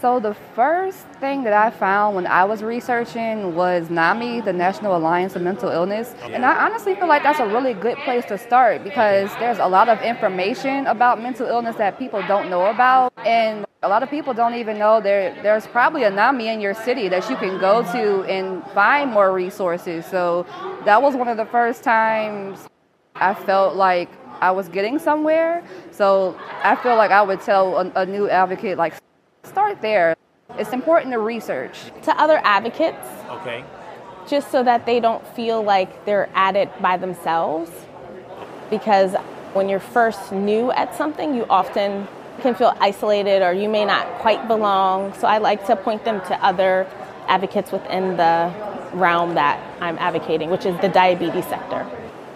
So 0.00 0.20
the 0.20 0.34
first 0.54 1.08
thing 1.18 1.42
that 1.42 1.52
I 1.52 1.70
found 1.70 2.14
when 2.14 2.24
I 2.24 2.44
was 2.44 2.62
researching 2.62 3.56
was 3.56 3.90
NAMI, 3.90 4.42
the 4.42 4.52
National 4.52 4.96
Alliance 4.96 5.34
of 5.34 5.42
Mental 5.42 5.70
Illness. 5.70 6.14
And 6.22 6.46
I 6.46 6.66
honestly 6.66 6.94
feel 6.94 7.08
like 7.08 7.24
that's 7.24 7.40
a 7.40 7.46
really 7.48 7.74
good 7.74 7.96
place 8.04 8.24
to 8.26 8.38
start 8.38 8.84
because 8.84 9.28
there's 9.40 9.58
a 9.58 9.66
lot 9.66 9.88
of 9.88 10.00
information 10.02 10.86
about 10.86 11.20
mental 11.20 11.48
illness 11.48 11.74
that 11.76 11.98
people 11.98 12.22
don't 12.28 12.48
know 12.48 12.66
about. 12.66 13.12
And 13.26 13.66
a 13.82 13.88
lot 13.88 14.04
of 14.04 14.08
people 14.08 14.32
don't 14.34 14.54
even 14.54 14.78
know 14.78 15.00
there 15.00 15.36
there's 15.42 15.66
probably 15.66 16.04
a 16.04 16.10
NAMI 16.10 16.46
in 16.46 16.60
your 16.60 16.74
city 16.74 17.08
that 17.08 17.28
you 17.28 17.34
can 17.34 17.58
go 17.58 17.82
to 17.90 18.22
and 18.30 18.64
find 18.70 19.10
more 19.10 19.32
resources. 19.32 20.06
So 20.06 20.46
that 20.84 21.02
was 21.02 21.16
one 21.16 21.26
of 21.26 21.36
the 21.36 21.46
first 21.46 21.82
times 21.82 22.68
I 23.16 23.34
felt 23.34 23.74
like 23.74 24.10
I 24.40 24.52
was 24.52 24.68
getting 24.68 25.00
somewhere. 25.00 25.64
So 25.90 26.38
I 26.62 26.76
feel 26.76 26.94
like 26.94 27.10
I 27.10 27.22
would 27.22 27.40
tell 27.40 27.76
a, 27.78 27.92
a 27.96 28.06
new 28.06 28.28
advocate 28.30 28.78
like 28.78 28.94
Start 29.48 29.80
there. 29.80 30.14
It's 30.56 30.72
important 30.72 31.12
to 31.12 31.18
research. 31.18 31.78
To 32.02 32.20
other 32.20 32.40
advocates. 32.44 33.06
Okay. 33.30 33.64
Just 34.26 34.50
so 34.50 34.62
that 34.62 34.86
they 34.86 35.00
don't 35.00 35.26
feel 35.28 35.62
like 35.62 36.04
they're 36.04 36.28
at 36.34 36.54
it 36.54 36.70
by 36.82 36.96
themselves. 36.96 37.70
Because 38.70 39.14
when 39.54 39.68
you're 39.68 39.80
first 39.80 40.32
new 40.32 40.70
at 40.72 40.94
something, 40.94 41.34
you 41.34 41.46
often 41.48 42.06
can 42.40 42.54
feel 42.54 42.76
isolated 42.78 43.42
or 43.42 43.52
you 43.52 43.68
may 43.68 43.84
not 43.84 44.06
quite 44.18 44.46
belong. 44.46 45.14
So 45.14 45.26
I 45.26 45.38
like 45.38 45.66
to 45.66 45.76
point 45.76 46.04
them 46.04 46.20
to 46.26 46.34
other 46.44 46.86
advocates 47.26 47.72
within 47.72 48.16
the 48.16 48.52
realm 48.92 49.34
that 49.34 49.60
I'm 49.80 49.98
advocating, 49.98 50.50
which 50.50 50.66
is 50.66 50.78
the 50.80 50.88
diabetes 50.88 51.46
sector. 51.46 51.86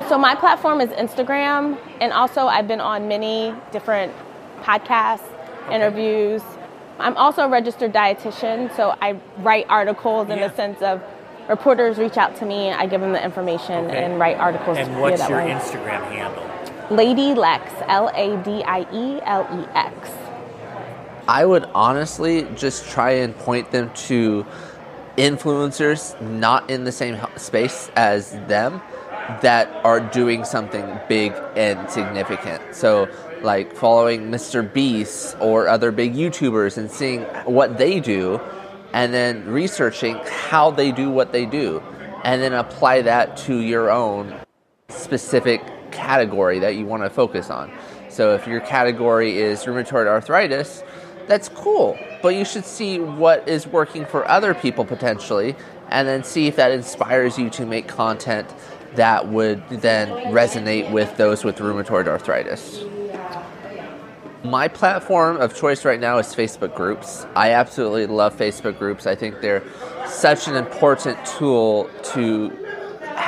So 0.08 0.18
my 0.18 0.34
platform 0.34 0.80
is 0.80 0.90
Instagram, 0.90 1.78
and 2.00 2.12
also 2.12 2.46
I've 2.46 2.68
been 2.68 2.80
on 2.80 3.08
many 3.08 3.54
different 3.70 4.12
podcasts, 4.62 5.22
okay. 5.64 5.76
interviews, 5.76 6.42
I'm 6.98 7.16
also 7.16 7.42
a 7.42 7.48
registered 7.48 7.92
dietitian, 7.92 8.74
so 8.76 8.94
I 9.00 9.18
write 9.38 9.66
articles 9.68 10.28
in 10.30 10.38
yeah. 10.38 10.48
the 10.48 10.54
sense 10.54 10.80
of 10.82 11.02
reporters 11.48 11.98
reach 11.98 12.16
out 12.16 12.36
to 12.36 12.46
me, 12.46 12.70
I 12.70 12.86
give 12.86 13.00
them 13.00 13.12
the 13.12 13.24
information 13.24 13.86
okay. 13.86 14.04
and 14.04 14.18
write 14.18 14.36
articles. 14.38 14.78
And 14.78 15.00
what's 15.00 15.28
your 15.28 15.38
way. 15.38 15.50
Instagram 15.50 16.02
handle? 16.10 16.96
Ladie 16.96 17.34
Lex, 17.34 17.72
L 17.88 18.10
A 18.14 18.36
D 18.42 18.62
I 18.64 18.80
E 18.92 19.20
L 19.24 19.46
E 19.52 19.66
X. 19.74 20.10
I 21.28 21.44
would 21.44 21.64
honestly 21.74 22.46
just 22.56 22.88
try 22.88 23.12
and 23.12 23.36
point 23.36 23.70
them 23.70 23.90
to 24.08 24.44
influencers 25.16 26.20
not 26.20 26.68
in 26.70 26.84
the 26.84 26.92
same 26.92 27.18
space 27.36 27.90
as 27.96 28.32
them 28.46 28.80
that 29.40 29.68
are 29.84 30.00
doing 30.00 30.44
something 30.44 30.98
big 31.08 31.32
and 31.56 31.90
significant. 31.90 32.74
So 32.74 33.08
like 33.42 33.74
following 33.74 34.30
Mr. 34.30 34.70
Beast 34.72 35.36
or 35.40 35.68
other 35.68 35.90
big 35.90 36.14
YouTubers 36.14 36.78
and 36.78 36.90
seeing 36.90 37.22
what 37.44 37.78
they 37.78 38.00
do 38.00 38.40
and 38.92 39.12
then 39.12 39.46
researching 39.48 40.20
how 40.26 40.70
they 40.70 40.92
do 40.92 41.10
what 41.10 41.32
they 41.32 41.46
do 41.46 41.82
and 42.24 42.42
then 42.42 42.52
apply 42.52 43.02
that 43.02 43.36
to 43.36 43.58
your 43.58 43.90
own 43.90 44.40
specific 44.88 45.62
category 45.90 46.58
that 46.60 46.76
you 46.76 46.86
want 46.86 47.02
to 47.02 47.10
focus 47.10 47.50
on. 47.50 47.72
So 48.08 48.34
if 48.34 48.46
your 48.46 48.60
category 48.60 49.38
is 49.38 49.64
rheumatoid 49.64 50.06
arthritis, 50.06 50.84
that's 51.26 51.48
cool, 51.48 51.98
but 52.22 52.30
you 52.30 52.44
should 52.44 52.64
see 52.64 52.98
what 52.98 53.48
is 53.48 53.66
working 53.66 54.06
for 54.06 54.28
other 54.28 54.54
people 54.54 54.84
potentially 54.84 55.56
and 55.90 56.08
then 56.08 56.24
see 56.24 56.46
if 56.46 56.56
that 56.56 56.70
inspires 56.70 57.38
you 57.38 57.50
to 57.50 57.66
make 57.66 57.86
content 57.86 58.48
that 58.94 59.28
would 59.28 59.66
then 59.68 60.08
resonate 60.32 60.90
with 60.90 61.16
those 61.16 61.44
with 61.44 61.58
rheumatoid 61.58 62.06
arthritis. 62.06 62.84
My 64.44 64.66
platform 64.66 65.36
of 65.36 65.54
choice 65.54 65.84
right 65.84 66.00
now 66.00 66.18
is 66.18 66.34
Facebook 66.34 66.74
groups. 66.74 67.26
I 67.36 67.52
absolutely 67.52 68.06
love 68.06 68.36
Facebook 68.36 68.76
groups. 68.78 69.06
I 69.06 69.14
think 69.14 69.40
they're 69.40 69.62
such 70.06 70.48
an 70.48 70.56
important 70.56 71.24
tool 71.24 71.88
to 72.14 72.50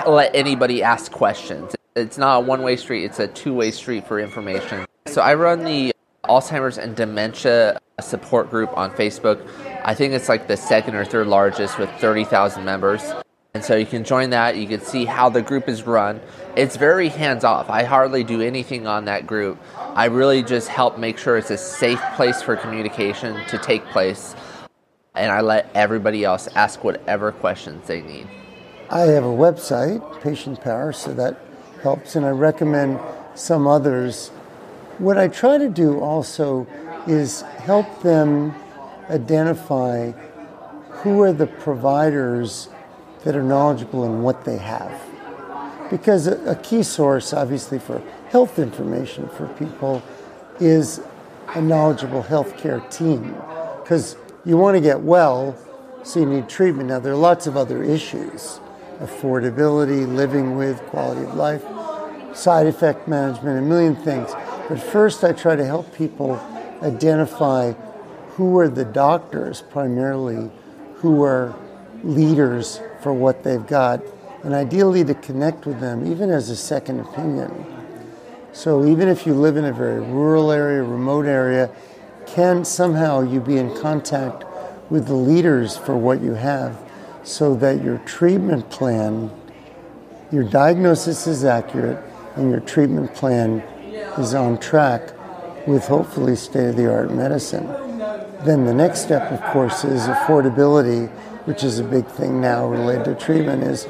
let 0.06 0.34
anybody 0.34 0.82
ask 0.82 1.12
questions. 1.12 1.76
It's 1.94 2.18
not 2.18 2.38
a 2.38 2.40
one 2.40 2.62
way 2.62 2.76
street, 2.76 3.04
it's 3.04 3.20
a 3.20 3.28
two 3.28 3.54
way 3.54 3.70
street 3.70 4.08
for 4.08 4.18
information. 4.18 4.86
So 5.06 5.22
I 5.22 5.34
run 5.34 5.64
the 5.64 5.94
Alzheimer's 6.24 6.78
and 6.78 6.96
Dementia 6.96 7.78
support 8.02 8.50
group 8.50 8.76
on 8.76 8.90
Facebook. 8.92 9.46
I 9.84 9.94
think 9.94 10.14
it's 10.14 10.28
like 10.28 10.48
the 10.48 10.56
second 10.56 10.94
or 10.94 11.04
third 11.04 11.26
largest 11.26 11.78
with 11.78 11.90
30,000 12.00 12.64
members. 12.64 13.12
And 13.54 13.64
so 13.64 13.76
you 13.76 13.86
can 13.86 14.02
join 14.02 14.30
that. 14.30 14.56
You 14.56 14.66
can 14.66 14.80
see 14.80 15.04
how 15.04 15.28
the 15.28 15.40
group 15.40 15.68
is 15.68 15.84
run. 15.84 16.20
It's 16.56 16.76
very 16.76 17.08
hands 17.08 17.44
off. 17.44 17.70
I 17.70 17.84
hardly 17.84 18.24
do 18.24 18.40
anything 18.40 18.88
on 18.88 19.04
that 19.04 19.28
group. 19.28 19.60
I 19.76 20.06
really 20.06 20.42
just 20.42 20.66
help 20.66 20.98
make 20.98 21.18
sure 21.18 21.36
it's 21.36 21.52
a 21.52 21.56
safe 21.56 22.02
place 22.16 22.42
for 22.42 22.56
communication 22.56 23.36
to 23.46 23.58
take 23.58 23.84
place. 23.86 24.34
And 25.14 25.30
I 25.30 25.42
let 25.42 25.70
everybody 25.72 26.24
else 26.24 26.48
ask 26.56 26.82
whatever 26.82 27.30
questions 27.30 27.86
they 27.86 28.02
need. 28.02 28.26
I 28.90 29.02
have 29.02 29.24
a 29.24 29.28
website, 29.28 30.20
Patient 30.20 30.60
Power, 30.60 30.92
so 30.92 31.14
that 31.14 31.40
helps. 31.80 32.16
And 32.16 32.26
I 32.26 32.30
recommend 32.30 32.98
some 33.36 33.68
others. 33.68 34.30
What 34.98 35.16
I 35.16 35.28
try 35.28 35.58
to 35.58 35.68
do 35.68 36.00
also 36.00 36.66
is 37.06 37.42
help 37.42 38.02
them 38.02 38.54
identify 39.10 40.12
who 40.90 41.20
are 41.22 41.32
the 41.32 41.46
providers 41.46 42.68
that 43.24 43.36
are 43.36 43.42
knowledgeable 43.42 44.04
in 44.04 44.22
what 44.22 44.44
they 44.44 44.56
have. 44.56 45.00
Because 45.90 46.26
a, 46.26 46.58
key 46.62 46.82
source, 46.82 47.32
obviously, 47.32 47.78
for 47.78 48.02
health 48.28 48.58
information 48.58 49.28
for 49.28 49.46
people 49.48 50.02
is 50.60 51.00
a 51.54 51.60
knowledgeable 51.60 52.22
healthcare 52.22 52.80
team. 52.90 53.34
Because 53.82 54.16
you 54.44 54.56
want 54.56 54.76
to 54.76 54.80
get 54.80 55.00
well, 55.00 55.56
so 56.02 56.20
you 56.20 56.26
need 56.26 56.48
treatment. 56.48 56.88
Now, 56.88 57.00
there 57.00 57.12
are 57.12 57.16
lots 57.16 57.46
of 57.46 57.56
other 57.56 57.82
issues 57.82 58.60
affordability, 59.00 60.06
living 60.06 60.56
with, 60.56 60.80
quality 60.86 61.22
of 61.22 61.34
life, 61.34 61.64
side 62.34 62.66
effect 62.66 63.08
management, 63.08 63.58
a 63.58 63.62
million 63.62 63.96
things. 63.96 64.30
But 64.68 64.80
first, 64.80 65.24
I 65.24 65.32
try 65.32 65.56
to 65.56 65.64
help 65.64 65.92
people 65.94 66.40
identify 66.84 67.72
who 68.30 68.58
are 68.58 68.68
the 68.68 68.84
doctors 68.84 69.62
primarily 69.62 70.50
who 70.96 71.22
are 71.22 71.54
leaders 72.02 72.80
for 73.02 73.12
what 73.12 73.42
they've 73.42 73.66
got, 73.66 74.02
and 74.42 74.54
ideally 74.54 75.04
to 75.04 75.14
connect 75.14 75.66
with 75.66 75.80
them, 75.80 76.10
even 76.10 76.30
as 76.30 76.50
a 76.50 76.56
second 76.56 77.00
opinion. 77.00 77.66
So 78.52 78.84
even 78.84 79.08
if 79.08 79.26
you 79.26 79.34
live 79.34 79.56
in 79.56 79.64
a 79.64 79.72
very 79.72 80.00
rural 80.00 80.50
area, 80.50 80.82
remote 80.82 81.26
area, 81.26 81.70
can 82.26 82.64
somehow 82.64 83.22
you 83.22 83.40
be 83.40 83.56
in 83.56 83.74
contact 83.76 84.44
with 84.90 85.06
the 85.06 85.14
leaders 85.14 85.76
for 85.76 85.96
what 85.96 86.20
you 86.20 86.34
have 86.34 86.78
so 87.22 87.54
that 87.56 87.82
your 87.82 87.98
treatment 87.98 88.68
plan, 88.70 89.30
your 90.30 90.44
diagnosis 90.44 91.26
is 91.26 91.44
accurate, 91.44 92.02
and 92.36 92.50
your 92.50 92.60
treatment 92.60 93.14
plan 93.14 93.60
is 94.18 94.34
on 94.34 94.58
track 94.58 95.13
with 95.66 95.86
hopefully 95.86 96.36
state 96.36 96.68
of 96.68 96.76
the 96.76 96.90
art 96.90 97.12
medicine. 97.12 97.66
Then 98.44 98.66
the 98.66 98.74
next 98.74 99.00
step, 99.00 99.32
of 99.32 99.40
course, 99.52 99.84
is 99.84 100.02
affordability, 100.02 101.08
which 101.46 101.64
is 101.64 101.78
a 101.78 101.84
big 101.84 102.06
thing 102.06 102.40
now 102.40 102.66
related 102.66 103.04
to 103.04 103.14
treatment, 103.14 103.62
is 103.62 103.84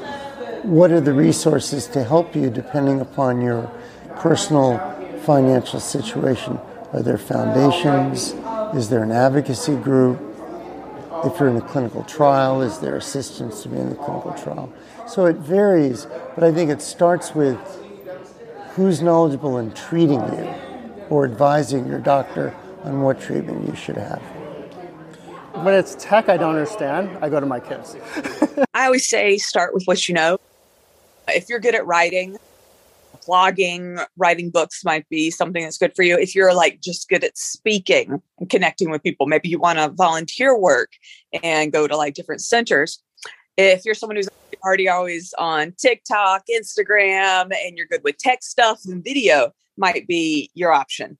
what 0.63 0.91
are 0.91 1.01
the 1.01 1.13
resources 1.13 1.87
to 1.87 2.03
help 2.03 2.35
you 2.35 2.49
depending 2.49 3.01
upon 3.01 3.41
your 3.41 3.69
personal 4.15 4.79
financial 5.23 5.79
situation? 5.79 6.59
Are 6.93 7.01
there 7.01 7.17
foundations? 7.17 8.33
Is 8.75 8.89
there 8.89 9.03
an 9.03 9.11
advocacy 9.11 9.75
group? 9.75 10.19
If 11.25 11.39
you're 11.39 11.49
in 11.49 11.57
a 11.57 11.61
clinical 11.61 12.03
trial, 12.03 12.61
is 12.61 12.79
there 12.79 12.95
assistance 12.95 13.63
to 13.63 13.69
be 13.69 13.77
in 13.77 13.89
the 13.89 13.95
clinical 13.95 14.33
trial? 14.33 14.71
So 15.07 15.25
it 15.25 15.37
varies, 15.37 16.07
but 16.35 16.43
I 16.43 16.51
think 16.51 16.69
it 16.69 16.81
starts 16.81 17.35
with 17.35 17.57
who's 18.75 19.01
knowledgeable 19.01 19.57
in 19.57 19.71
treating 19.73 20.21
you 20.33 20.64
or 21.09 21.25
advising 21.25 21.87
your 21.87 21.99
doctor 21.99 22.55
on 22.83 23.01
what 23.01 23.19
treatment 23.19 23.67
you 23.67 23.75
should 23.75 23.97
have. 23.97 24.21
When 25.63 25.73
it's 25.73 25.95
tech 25.99 26.29
I 26.29 26.37
don't 26.37 26.55
understand, 26.55 27.17
I 27.21 27.29
go 27.29 27.39
to 27.39 27.45
my 27.45 27.59
kids. 27.59 27.95
I 28.73 28.85
always 28.85 29.07
say 29.07 29.37
start 29.37 29.73
with 29.73 29.83
what 29.85 30.07
you 30.07 30.13
know. 30.13 30.37
If 31.29 31.49
you're 31.49 31.59
good 31.59 31.75
at 31.75 31.85
writing, 31.85 32.37
blogging, 33.27 34.05
writing 34.17 34.49
books 34.49 34.83
might 34.83 35.07
be 35.09 35.31
something 35.31 35.63
that's 35.63 35.77
good 35.77 35.95
for 35.95 36.03
you. 36.03 36.17
If 36.17 36.35
you're 36.35 36.53
like 36.53 36.81
just 36.81 37.09
good 37.09 37.23
at 37.23 37.37
speaking 37.37 38.21
and 38.39 38.49
connecting 38.49 38.89
with 38.89 39.01
people, 39.03 39.27
maybe 39.27 39.49
you 39.49 39.59
want 39.59 39.79
to 39.79 39.89
volunteer 39.89 40.57
work 40.57 40.91
and 41.43 41.71
go 41.71 41.87
to 41.87 41.95
like 41.95 42.13
different 42.13 42.41
centers. 42.41 43.01
If 43.57 43.85
you're 43.85 43.95
someone 43.95 44.17
who's 44.17 44.27
already 44.65 44.89
always 44.89 45.33
on 45.37 45.73
TikTok, 45.77 46.43
Instagram, 46.53 47.53
and 47.53 47.77
you're 47.77 47.85
good 47.85 48.01
with 48.03 48.17
tech 48.17 48.43
stuff 48.43 48.81
and 48.85 49.03
video, 49.03 49.51
might 49.77 50.07
be 50.07 50.49
your 50.53 50.73
option. 50.73 51.17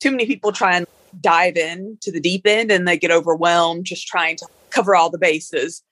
Too 0.00 0.10
many 0.10 0.26
people 0.26 0.52
try 0.52 0.76
and 0.76 0.86
dive 1.20 1.56
in 1.56 1.96
to 2.02 2.12
the 2.12 2.20
deep 2.20 2.46
end 2.46 2.70
and 2.70 2.86
they 2.86 2.98
get 2.98 3.10
overwhelmed 3.10 3.86
just 3.86 4.06
trying 4.06 4.36
to 4.36 4.46
cover 4.70 4.94
all 4.94 5.08
the 5.08 5.18
bases. 5.18 5.82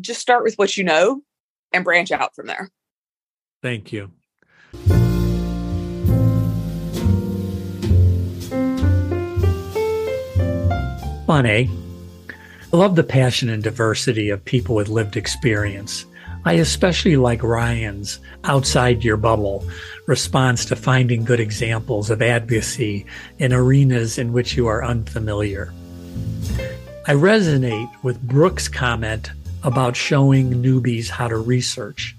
Just 0.00 0.20
start 0.20 0.42
with 0.42 0.56
what 0.56 0.76
you 0.76 0.82
know 0.82 1.22
and 1.72 1.84
branch 1.84 2.10
out 2.10 2.34
from 2.34 2.46
there. 2.46 2.70
Thank 3.62 3.92
you. 3.92 4.10
Funny. 11.26 11.50
Eh? 11.50 11.85
I 12.76 12.78
love 12.78 12.94
the 12.94 13.04
passion 13.04 13.48
and 13.48 13.62
diversity 13.62 14.28
of 14.28 14.44
people 14.44 14.74
with 14.74 14.90
lived 14.90 15.16
experience. 15.16 16.04
I 16.44 16.52
especially 16.52 17.16
like 17.16 17.42
Ryan's 17.42 18.18
outside 18.44 19.02
your 19.02 19.16
bubble 19.16 19.66
response 20.06 20.66
to 20.66 20.76
finding 20.76 21.24
good 21.24 21.40
examples 21.40 22.10
of 22.10 22.20
advocacy 22.20 23.06
in 23.38 23.54
arenas 23.54 24.18
in 24.18 24.34
which 24.34 24.58
you 24.58 24.66
are 24.66 24.84
unfamiliar. 24.84 25.72
I 27.06 27.14
resonate 27.14 27.90
with 28.02 28.20
Brooke's 28.20 28.68
comment 28.68 29.30
about 29.62 29.96
showing 29.96 30.62
newbies 30.62 31.08
how 31.08 31.28
to 31.28 31.38
research. 31.38 32.14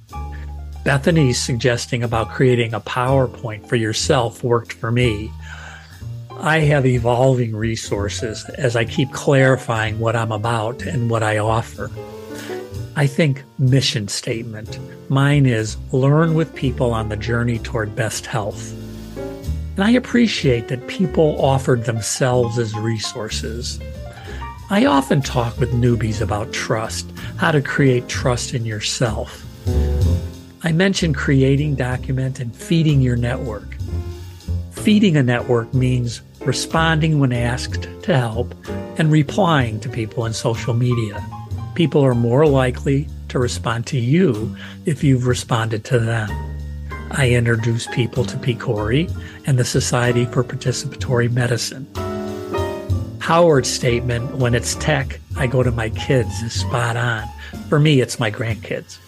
Bethany's 0.84 1.39
suggesting 1.39 2.02
about 2.02 2.32
creating 2.32 2.74
a 2.74 2.82
PowerPoint 2.82 3.70
for 3.70 3.76
yourself 3.76 4.43
worked 4.43 4.74
for 4.74 4.89
me. 4.89 5.32
I 6.39 6.60
have 6.60 6.86
evolving 6.86 7.56
resources 7.56 8.45
as 8.58 8.76
I 8.76 8.86
keep 8.86 9.12
clarifying 9.12 10.00
what 10.00 10.15
I'm 10.15 10.32
about 10.32 10.84
and 10.84 11.10
what 11.10 11.23
I 11.23 11.39
offer. 11.39 11.89
I 12.95 13.08
think 13.08 13.43
mission 13.58 14.08
statement. 14.08 14.80
Mine 15.10 15.47
is 15.47 15.78
learn 15.91 16.36
with 16.36 16.54
people 16.54 16.93
on 16.93 17.10
the 17.10 17.17
journey 17.17 17.58
toward 17.60 17.95
best 17.95 18.28
health. 18.28 18.71
And 19.76 19.84
I 19.84 19.91
appreciate 19.91 20.67
that 20.67 20.88
people 20.88 21.43
offered 21.43 21.86
themselves 21.86 22.60
as 22.60 22.76
resources. 22.76 23.80
I 24.69 24.86
often 24.86 25.21
talk 25.21 25.58
with 25.60 25.71
newbies 25.71 26.21
about 26.21 26.54
trust, 26.54 27.12
how 27.38 27.52
to 27.52 27.62
create 27.62 28.08
trust 28.08 28.54
in 28.54 28.63
yourself. 28.63 29.43
I 30.63 30.71
mentioned 30.71 31.15
creating, 31.15 31.76
document, 31.76 32.39
and 32.39 32.56
feeding 32.56 33.02
your 33.02 33.15
network. 33.15 33.76
Feeding 34.71 35.17
a 35.17 35.23
network 35.23 35.73
means 35.73 36.21
responding 36.48 37.20
when 37.20 37.34
asked 37.34 37.90
to 38.04 38.18
help 38.18 38.56
and 38.98 39.12
replying 39.12 39.82
to 39.82 39.90
people 39.90 40.26
in 40.26 40.32
social 40.32 40.74
media. 40.74 41.22
People 41.76 42.02
are 42.02 42.16
more 42.16 42.48
likely 42.48 43.06
to 43.28 43.38
respond 43.38 43.86
to 43.86 44.00
you 44.00 44.56
if 44.86 45.04
you've 45.04 45.28
responded 45.28 45.84
to 45.84 46.00
them. 46.00 46.30
I 47.12 47.32
introduce 47.32 47.86
people 47.88 48.24
to 48.24 48.38
PCORI 48.38 49.14
and 49.46 49.60
the 49.60 49.66
Society 49.66 50.24
for 50.24 50.42
Participatory 50.42 51.30
Medicine. 51.30 51.86
Howard's 53.20 53.70
statement, 53.70 54.38
when 54.38 54.56
it's 54.56 54.76
tech, 54.76 55.20
I 55.36 55.48
go 55.48 55.64
to 55.64 55.72
my 55.72 55.90
kids, 55.90 56.42
is 56.42 56.54
spot 56.54 56.96
on. 56.96 57.28
For 57.68 57.78
me, 57.78 58.00
it's 58.00 58.22
my 58.22 58.32
grandkids. 58.32 59.00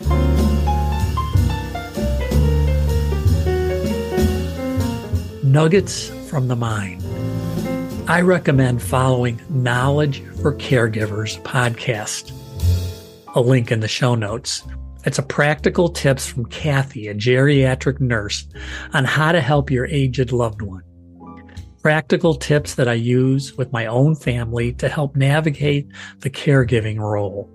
Nuggets 5.41 6.09
from 6.29 6.49
the 6.49 6.55
Mind. 6.57 7.01
I 8.09 8.21
recommend 8.21 8.81
following 8.81 9.39
Knowledge 9.49 10.23
for 10.41 10.55
Caregivers 10.55 11.39
podcast. 11.43 12.31
A 13.35 13.39
link 13.39 13.71
in 13.71 13.81
the 13.81 13.87
show 13.87 14.15
notes. 14.15 14.63
It's 15.05 15.19
a 15.19 15.23
practical 15.23 15.89
tips 15.89 16.25
from 16.25 16.47
Kathy, 16.47 17.07
a 17.07 17.13
geriatric 17.13 17.99
nurse, 17.99 18.47
on 18.93 19.05
how 19.05 19.31
to 19.31 19.39
help 19.39 19.69
your 19.69 19.85
aged 19.85 20.31
loved 20.31 20.63
one. 20.63 20.81
practical 21.83 22.33
tips 22.33 22.73
that 22.75 22.87
I 22.87 22.93
use 22.93 23.55
with 23.55 23.71
my 23.71 23.85
own 23.85 24.15
family 24.15 24.73
to 24.73 24.89
help 24.89 25.15
navigate 25.15 25.87
the 26.21 26.31
caregiving 26.31 26.97
role. 26.97 27.47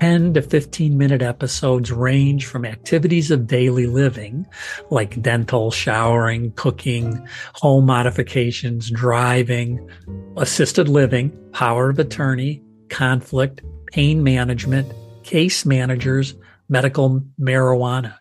10 0.00 0.34
to 0.34 0.42
15 0.42 0.96
minute 0.96 1.22
episodes 1.22 1.92
range 1.92 2.46
from 2.46 2.64
activities 2.64 3.30
of 3.30 3.46
daily 3.46 3.86
living, 3.86 4.46
like 4.90 5.20
dental, 5.22 5.70
showering, 5.70 6.52
cooking, 6.52 7.26
home 7.54 7.86
modifications, 7.86 8.90
driving, 8.90 9.88
assisted 10.36 10.88
living, 10.88 11.36
power 11.52 11.90
of 11.90 11.98
attorney, 11.98 12.62
conflict, 12.88 13.62
pain 13.92 14.22
management, 14.22 14.92
case 15.22 15.64
managers, 15.64 16.34
medical 16.68 17.20
marijuana. 17.40 18.14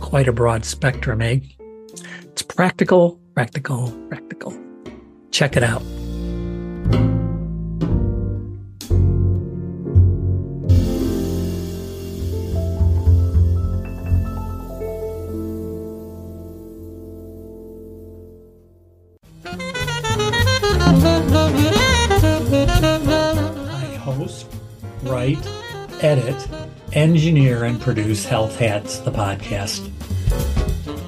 Quite 0.00 0.28
a 0.28 0.32
broad 0.32 0.64
spectrum, 0.64 1.22
eh? 1.22 1.40
It's 2.24 2.42
practical, 2.42 3.20
practical, 3.34 3.90
practical. 4.08 4.56
Check 5.30 5.56
it 5.56 5.62
out. 5.62 5.82
Write, 25.08 25.38
edit, 26.02 26.48
engineer, 26.92 27.64
and 27.64 27.80
produce 27.80 28.24
Health 28.24 28.58
Hats, 28.58 28.98
the 28.98 29.12
podcast. 29.12 29.88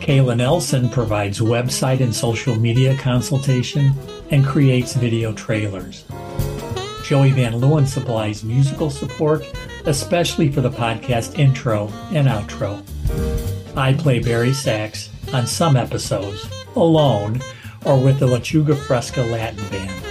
Kayla 0.00 0.36
Nelson 0.36 0.88
provides 0.88 1.40
website 1.40 2.00
and 2.00 2.14
social 2.14 2.54
media 2.54 2.96
consultation 2.96 3.92
and 4.30 4.46
creates 4.46 4.94
video 4.94 5.32
trailers. 5.32 6.04
Joey 7.02 7.32
Van 7.32 7.54
Leeuwen 7.54 7.86
supplies 7.86 8.44
musical 8.44 8.88
support, 8.88 9.44
especially 9.86 10.52
for 10.52 10.60
the 10.60 10.70
podcast 10.70 11.38
intro 11.38 11.88
and 12.12 12.28
outro. 12.28 12.82
I 13.76 13.94
play 13.94 14.20
bari 14.20 14.52
sax 14.52 15.10
on 15.32 15.46
some 15.46 15.76
episodes, 15.76 16.48
alone, 16.76 17.40
or 17.84 17.98
with 18.00 18.20
the 18.20 18.26
Lechuga 18.26 18.76
Fresca 18.76 19.22
Latin 19.22 19.68
Band. 19.70 20.04